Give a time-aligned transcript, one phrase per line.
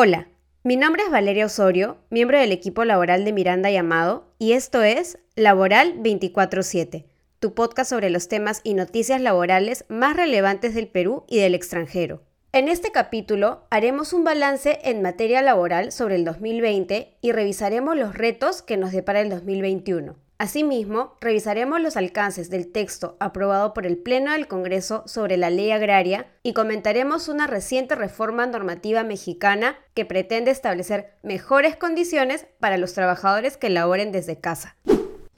[0.00, 0.28] Hola,
[0.62, 5.18] mi nombre es Valeria Osorio, miembro del equipo laboral de Miranda Llamado, y esto es
[5.34, 7.06] Laboral 24-7,
[7.40, 12.22] tu podcast sobre los temas y noticias laborales más relevantes del Perú y del extranjero.
[12.52, 18.14] En este capítulo haremos un balance en materia laboral sobre el 2020 y revisaremos los
[18.14, 20.14] retos que nos depara el 2021.
[20.40, 25.72] Asimismo, revisaremos los alcances del texto aprobado por el Pleno del Congreso sobre la ley
[25.72, 32.94] agraria y comentaremos una reciente reforma normativa mexicana que pretende establecer mejores condiciones para los
[32.94, 34.76] trabajadores que laboren desde casa.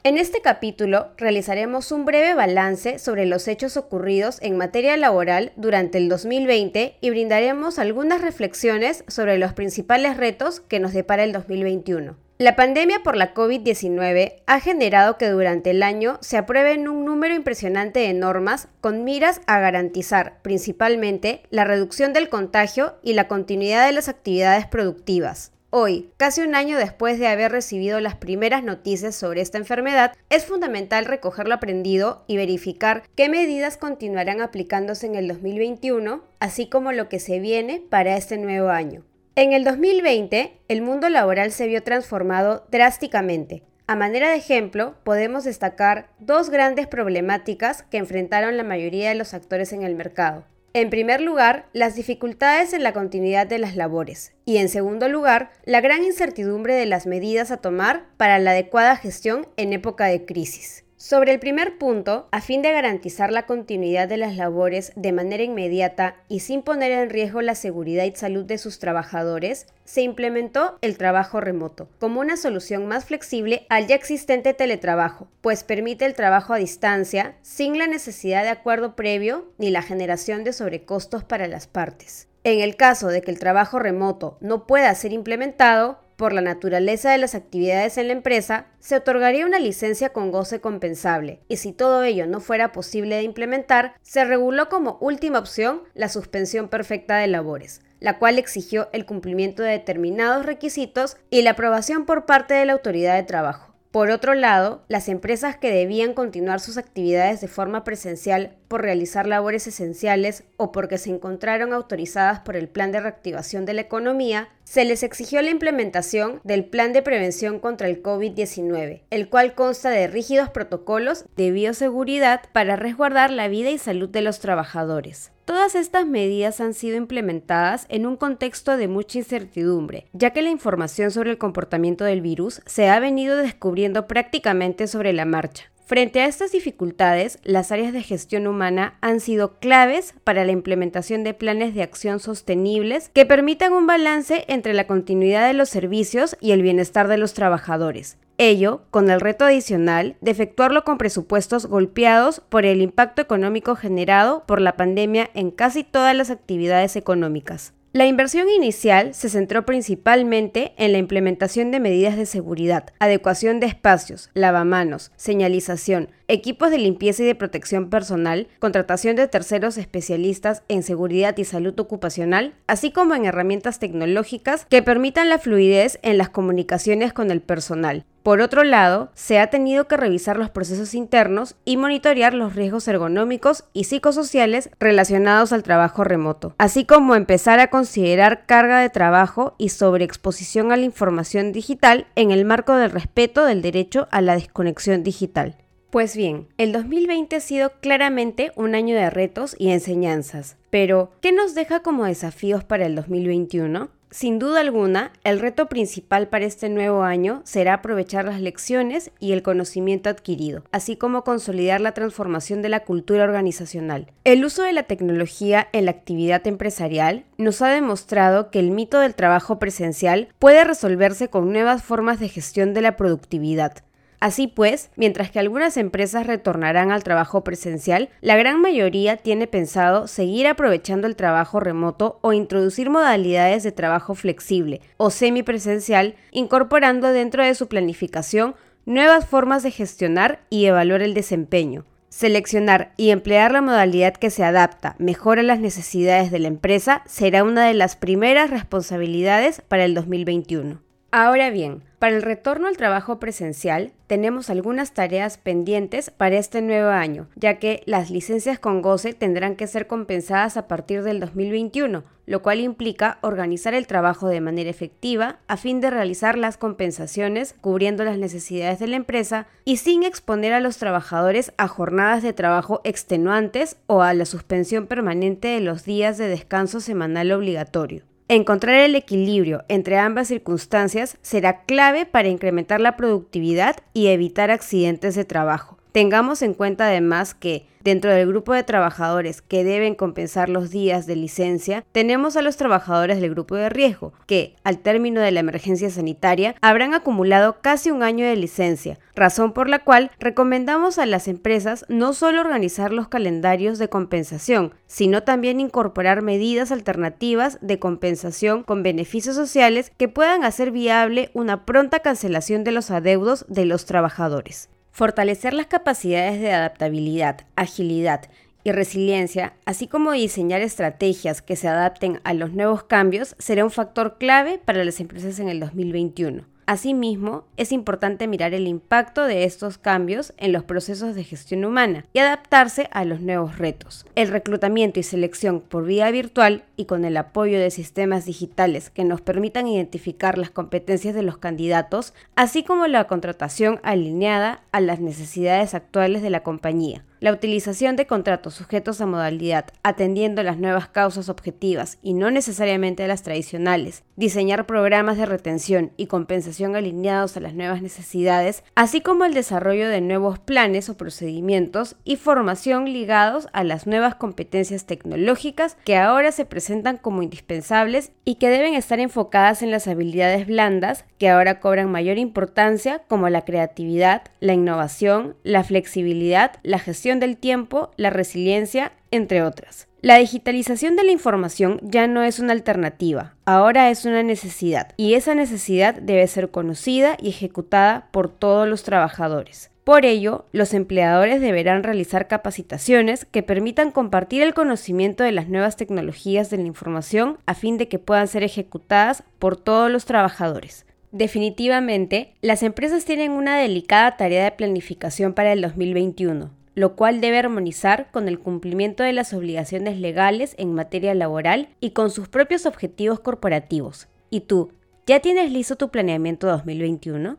[0.02, 5.96] En este capítulo realizaremos un breve balance sobre los hechos ocurridos en materia laboral durante
[5.96, 12.29] el 2020 y brindaremos algunas reflexiones sobre los principales retos que nos depara el 2021.
[12.40, 17.34] La pandemia por la COVID-19 ha generado que durante el año se aprueben un número
[17.34, 23.84] impresionante de normas con miras a garantizar principalmente la reducción del contagio y la continuidad
[23.84, 25.52] de las actividades productivas.
[25.68, 30.46] Hoy, casi un año después de haber recibido las primeras noticias sobre esta enfermedad, es
[30.46, 36.92] fundamental recoger lo aprendido y verificar qué medidas continuarán aplicándose en el 2021, así como
[36.92, 39.04] lo que se viene para este nuevo año.
[39.36, 43.62] En el 2020, el mundo laboral se vio transformado drásticamente.
[43.86, 49.32] A manera de ejemplo, podemos destacar dos grandes problemáticas que enfrentaron la mayoría de los
[49.32, 50.44] actores en el mercado.
[50.72, 55.50] En primer lugar, las dificultades en la continuidad de las labores y en segundo lugar,
[55.64, 60.24] la gran incertidumbre de las medidas a tomar para la adecuada gestión en época de
[60.24, 60.84] crisis.
[61.02, 65.42] Sobre el primer punto, a fin de garantizar la continuidad de las labores de manera
[65.42, 70.76] inmediata y sin poner en riesgo la seguridad y salud de sus trabajadores, se implementó
[70.82, 76.12] el trabajo remoto como una solución más flexible al ya existente teletrabajo, pues permite el
[76.12, 81.48] trabajo a distancia sin la necesidad de acuerdo previo ni la generación de sobrecostos para
[81.48, 82.28] las partes.
[82.44, 87.12] En el caso de que el trabajo remoto no pueda ser implementado, por la naturaleza
[87.12, 91.72] de las actividades en la empresa, se otorgaría una licencia con goce compensable, y si
[91.72, 97.16] todo ello no fuera posible de implementar, se reguló como última opción la suspensión perfecta
[97.16, 102.52] de labores, la cual exigió el cumplimiento de determinados requisitos y la aprobación por parte
[102.52, 103.70] de la autoridad de trabajo.
[103.90, 109.26] Por otro lado, las empresas que debían continuar sus actividades de forma presencial por realizar
[109.26, 114.48] labores esenciales o porque se encontraron autorizadas por el Plan de Reactivación de la Economía,
[114.70, 119.90] se les exigió la implementación del Plan de Prevención contra el COVID-19, el cual consta
[119.90, 125.32] de rígidos protocolos de bioseguridad para resguardar la vida y salud de los trabajadores.
[125.44, 130.50] Todas estas medidas han sido implementadas en un contexto de mucha incertidumbre, ya que la
[130.50, 135.69] información sobre el comportamiento del virus se ha venido descubriendo prácticamente sobre la marcha.
[135.90, 141.24] Frente a estas dificultades, las áreas de gestión humana han sido claves para la implementación
[141.24, 146.36] de planes de acción sostenibles que permitan un balance entre la continuidad de los servicios
[146.40, 148.18] y el bienestar de los trabajadores.
[148.38, 154.44] Ello con el reto adicional de efectuarlo con presupuestos golpeados por el impacto económico generado
[154.46, 157.72] por la pandemia en casi todas las actividades económicas.
[157.92, 163.66] La inversión inicial se centró principalmente en la implementación de medidas de seguridad, adecuación de
[163.66, 170.84] espacios, lavamanos, señalización, equipos de limpieza y de protección personal, contratación de terceros especialistas en
[170.84, 176.28] seguridad y salud ocupacional, así como en herramientas tecnológicas que permitan la fluidez en las
[176.28, 178.04] comunicaciones con el personal.
[178.22, 182.86] Por otro lado, se ha tenido que revisar los procesos internos y monitorear los riesgos
[182.86, 189.54] ergonómicos y psicosociales relacionados al trabajo remoto, así como empezar a considerar carga de trabajo
[189.56, 194.34] y sobreexposición a la información digital en el marco del respeto del derecho a la
[194.34, 195.56] desconexión digital.
[195.90, 201.32] Pues bien, el 2020 ha sido claramente un año de retos y enseñanzas, pero ¿qué
[201.32, 203.88] nos deja como desafíos para el 2021?
[204.12, 209.30] Sin duda alguna, el reto principal para este nuevo año será aprovechar las lecciones y
[209.30, 214.10] el conocimiento adquirido, así como consolidar la transformación de la cultura organizacional.
[214.24, 218.98] El uso de la tecnología en la actividad empresarial nos ha demostrado que el mito
[218.98, 223.84] del trabajo presencial puede resolverse con nuevas formas de gestión de la productividad,
[224.20, 230.06] Así pues, mientras que algunas empresas retornarán al trabajo presencial, la gran mayoría tiene pensado
[230.06, 237.42] seguir aprovechando el trabajo remoto o introducir modalidades de trabajo flexible o semipresencial, incorporando dentro
[237.42, 241.86] de su planificación nuevas formas de gestionar y evaluar el desempeño.
[242.10, 247.02] Seleccionar y emplear la modalidad que se adapta mejor a las necesidades de la empresa
[247.06, 250.82] será una de las primeras responsabilidades para el 2021.
[251.12, 256.88] Ahora bien, Para el retorno al trabajo presencial, tenemos algunas tareas pendientes para este nuevo
[256.88, 262.02] año, ya que las licencias con goce tendrán que ser compensadas a partir del 2021,
[262.24, 267.54] lo cual implica organizar el trabajo de manera efectiva a fin de realizar las compensaciones
[267.60, 272.32] cubriendo las necesidades de la empresa y sin exponer a los trabajadores a jornadas de
[272.32, 278.09] trabajo extenuantes o a la suspensión permanente de los días de descanso semanal obligatorio.
[278.32, 285.16] Encontrar el equilibrio entre ambas circunstancias será clave para incrementar la productividad y evitar accidentes
[285.16, 285.79] de trabajo.
[285.92, 291.06] Tengamos en cuenta además que Dentro del grupo de trabajadores que deben compensar los días
[291.06, 295.40] de licencia, tenemos a los trabajadores del grupo de riesgo, que, al término de la
[295.40, 301.06] emergencia sanitaria, habrán acumulado casi un año de licencia, razón por la cual recomendamos a
[301.06, 307.78] las empresas no solo organizar los calendarios de compensación, sino también incorporar medidas alternativas de
[307.78, 313.64] compensación con beneficios sociales que puedan hacer viable una pronta cancelación de los adeudos de
[313.64, 314.68] los trabajadores.
[315.00, 318.28] Fortalecer las capacidades de adaptabilidad, agilidad
[318.64, 323.70] y resiliencia, así como diseñar estrategias que se adapten a los nuevos cambios, será un
[323.70, 326.44] factor clave para las empresas en el 2021.
[326.70, 332.04] Asimismo, es importante mirar el impacto de estos cambios en los procesos de gestión humana
[332.12, 334.06] y adaptarse a los nuevos retos.
[334.14, 339.02] El reclutamiento y selección por vía virtual y con el apoyo de sistemas digitales que
[339.02, 345.00] nos permitan identificar las competencias de los candidatos, así como la contratación alineada a las
[345.00, 347.04] necesidades actuales de la compañía.
[347.20, 353.04] La utilización de contratos sujetos a modalidad, atendiendo las nuevas causas objetivas y no necesariamente
[353.04, 359.02] a las tradicionales, diseñar programas de retención y compensación alineados a las nuevas necesidades, así
[359.02, 364.86] como el desarrollo de nuevos planes o procedimientos y formación ligados a las nuevas competencias
[364.86, 370.46] tecnológicas que ahora se presentan como indispensables y que deben estar enfocadas en las habilidades
[370.46, 377.09] blandas que ahora cobran mayor importancia como la creatividad, la innovación, la flexibilidad, la gestión
[377.18, 379.88] del tiempo, la resiliencia, entre otras.
[380.02, 385.12] La digitalización de la información ya no es una alternativa, ahora es una necesidad, y
[385.12, 389.70] esa necesidad debe ser conocida y ejecutada por todos los trabajadores.
[389.84, 395.76] Por ello, los empleadores deberán realizar capacitaciones que permitan compartir el conocimiento de las nuevas
[395.76, 400.86] tecnologías de la información a fin de que puedan ser ejecutadas por todos los trabajadores.
[401.12, 407.36] Definitivamente, las empresas tienen una delicada tarea de planificación para el 2021 lo cual debe
[407.36, 412.64] armonizar con el cumplimiento de las obligaciones legales en materia laboral y con sus propios
[412.64, 414.08] objetivos corporativos.
[414.30, 414.72] ¿Y tú,
[415.06, 417.36] ya tienes listo tu planeamiento 2021?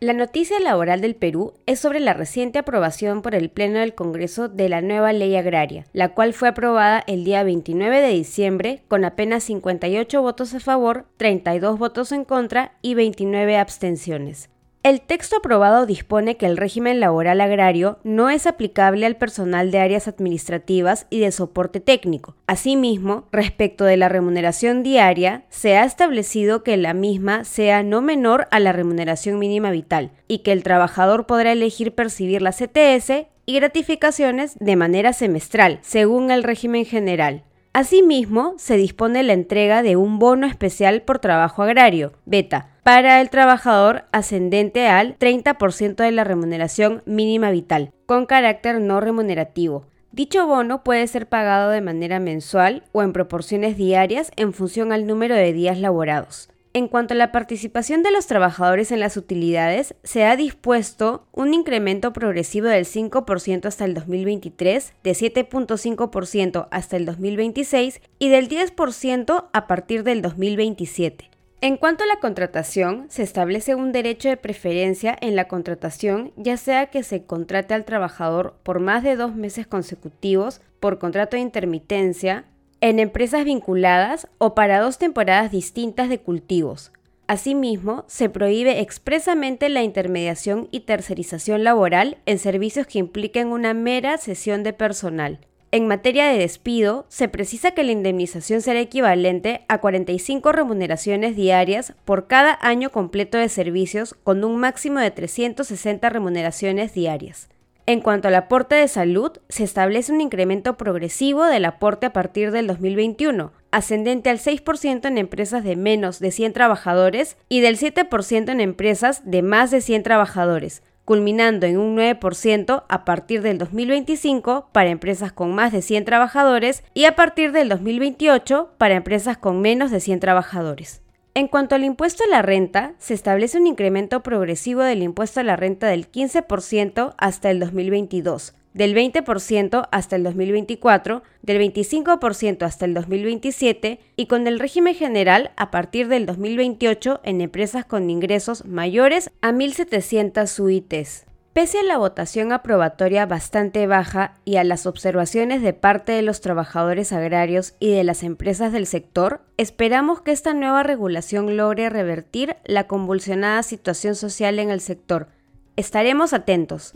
[0.00, 4.50] La noticia laboral del Perú es sobre la reciente aprobación por el Pleno del Congreso
[4.50, 9.06] de la nueva ley agraria, la cual fue aprobada el día 29 de diciembre con
[9.06, 14.50] apenas 58 votos a favor, 32 votos en contra y 29 abstenciones.
[14.86, 19.80] El texto aprobado dispone que el régimen laboral agrario no es aplicable al personal de
[19.80, 22.36] áreas administrativas y de soporte técnico.
[22.46, 28.46] Asimismo, respecto de la remuneración diaria, se ha establecido que la misma sea no menor
[28.52, 33.56] a la remuneración mínima vital y que el trabajador podrá elegir percibir la CTS y
[33.56, 37.42] gratificaciones de manera semestral, según el régimen general.
[37.76, 43.28] Asimismo, se dispone la entrega de un bono especial por trabajo agrario, beta, para el
[43.28, 49.84] trabajador ascendente al 30% de la remuneración mínima vital, con carácter no remunerativo.
[50.10, 55.06] Dicho bono puede ser pagado de manera mensual o en proporciones diarias en función al
[55.06, 56.48] número de días laborados.
[56.76, 61.54] En cuanto a la participación de los trabajadores en las utilidades, se ha dispuesto un
[61.54, 69.48] incremento progresivo del 5% hasta el 2023, de 7.5% hasta el 2026 y del 10%
[69.50, 71.30] a partir del 2027.
[71.62, 76.58] En cuanto a la contratación, se establece un derecho de preferencia en la contratación, ya
[76.58, 81.42] sea que se contrate al trabajador por más de dos meses consecutivos por contrato de
[81.42, 82.44] intermitencia,
[82.80, 86.92] en empresas vinculadas o para dos temporadas distintas de cultivos.
[87.28, 94.16] Asimismo, se prohíbe expresamente la intermediación y tercerización laboral en servicios que impliquen una mera
[94.16, 95.40] cesión de personal.
[95.72, 101.94] En materia de despido, se precisa que la indemnización será equivalente a 45 remuneraciones diarias
[102.04, 107.48] por cada año completo de servicios con un máximo de 360 remuneraciones diarias.
[107.88, 112.50] En cuanto al aporte de salud, se establece un incremento progresivo del aporte a partir
[112.50, 118.50] del 2021, ascendente al 6% en empresas de menos de 100 trabajadores y del 7%
[118.50, 124.68] en empresas de más de 100 trabajadores, culminando en un 9% a partir del 2025
[124.72, 129.60] para empresas con más de 100 trabajadores y a partir del 2028 para empresas con
[129.60, 131.05] menos de 100 trabajadores.
[131.36, 135.42] En cuanto al impuesto a la renta, se establece un incremento progresivo del impuesto a
[135.42, 142.86] la renta del 15% hasta el 2022, del 20% hasta el 2024, del 25% hasta
[142.86, 148.64] el 2027 y con el régimen general a partir del 2028 en empresas con ingresos
[148.64, 151.26] mayores a 1.700 UITs.
[151.56, 156.42] Pese a la votación aprobatoria bastante baja y a las observaciones de parte de los
[156.42, 162.56] trabajadores agrarios y de las empresas del sector, esperamos que esta nueva regulación logre revertir
[162.66, 165.28] la convulsionada situación social en el sector.
[165.76, 166.92] Estaremos atentos.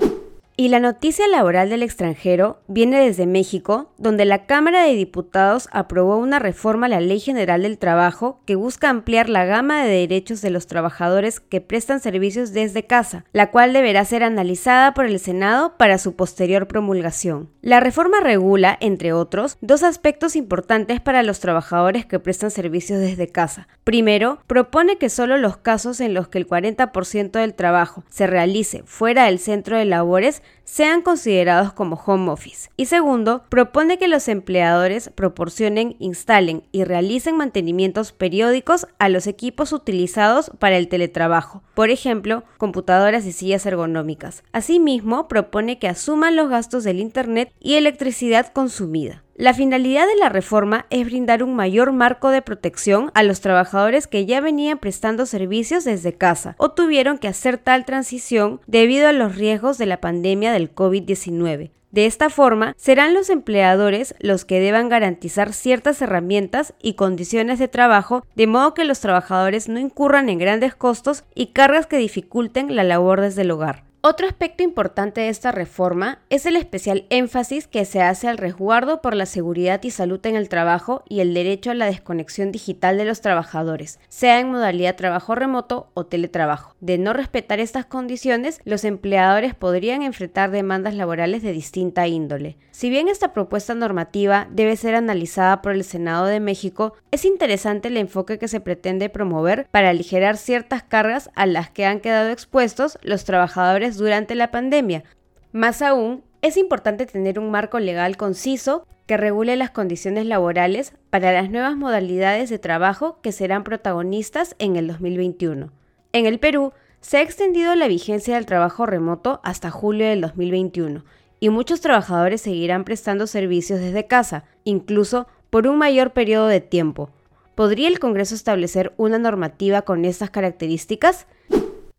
[0.60, 6.18] Y la noticia laboral del extranjero viene desde México, donde la Cámara de Diputados aprobó
[6.18, 10.42] una reforma a la Ley General del Trabajo que busca ampliar la gama de derechos
[10.42, 15.18] de los trabajadores que prestan servicios desde casa, la cual deberá ser analizada por el
[15.18, 17.48] Senado para su posterior promulgación.
[17.62, 23.28] La reforma regula, entre otros, dos aspectos importantes para los trabajadores que prestan servicios desde
[23.28, 23.66] casa.
[23.82, 28.82] Primero, propone que solo los casos en los que el 40% del trabajo se realice
[28.84, 32.70] fuera del centro de labores sean considerados como home office.
[32.76, 39.72] Y segundo, propone que los empleadores proporcionen, instalen y realicen mantenimientos periódicos a los equipos
[39.72, 44.44] utilizados para el teletrabajo, por ejemplo, computadoras y sillas ergonómicas.
[44.52, 49.24] Asimismo, propone que asuman los gastos del Internet y electricidad consumida.
[49.40, 54.06] La finalidad de la reforma es brindar un mayor marco de protección a los trabajadores
[54.06, 59.12] que ya venían prestando servicios desde casa o tuvieron que hacer tal transición debido a
[59.12, 61.70] los riesgos de la pandemia del COVID-19.
[61.90, 67.68] De esta forma, serán los empleadores los que deban garantizar ciertas herramientas y condiciones de
[67.68, 72.76] trabajo de modo que los trabajadores no incurran en grandes costos y cargas que dificulten
[72.76, 73.89] la labor desde el hogar.
[74.02, 79.02] Otro aspecto importante de esta reforma es el especial énfasis que se hace al resguardo
[79.02, 82.96] por la seguridad y salud en el trabajo y el derecho a la desconexión digital
[82.96, 86.74] de los trabajadores, sea en modalidad trabajo remoto o teletrabajo.
[86.80, 92.56] De no respetar estas condiciones, los empleadores podrían enfrentar demandas laborales de distinta índole.
[92.70, 97.88] Si bien esta propuesta normativa debe ser analizada por el Senado de México, es interesante
[97.88, 102.30] el enfoque que se pretende promover para aligerar ciertas cargas a las que han quedado
[102.30, 105.04] expuestos los trabajadores durante la pandemia.
[105.52, 111.32] Más aún, es importante tener un marco legal conciso que regule las condiciones laborales para
[111.32, 115.72] las nuevas modalidades de trabajo que serán protagonistas en el 2021.
[116.12, 121.04] En el Perú, se ha extendido la vigencia del trabajo remoto hasta julio del 2021
[121.40, 127.10] y muchos trabajadores seguirán prestando servicios desde casa, incluso por un mayor periodo de tiempo.
[127.54, 131.26] ¿Podría el Congreso establecer una normativa con estas características?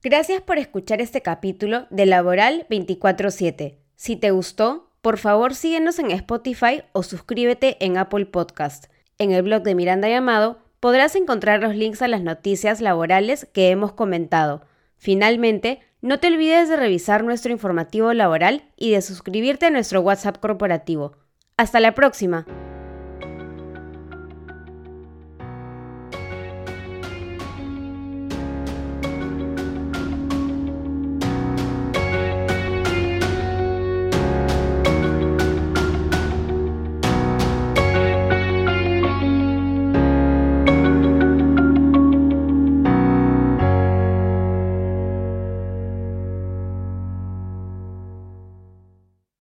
[0.03, 3.77] Gracias por escuchar este capítulo de Laboral 24/7.
[3.95, 8.85] Si te gustó, por favor síguenos en Spotify o suscríbete en Apple Podcast.
[9.19, 13.69] En el blog de Miranda Llamado podrás encontrar los links a las noticias laborales que
[13.69, 14.63] hemos comentado.
[14.97, 20.39] Finalmente, no te olvides de revisar nuestro informativo laboral y de suscribirte a nuestro WhatsApp
[20.39, 21.15] corporativo.
[21.57, 22.47] Hasta la próxima.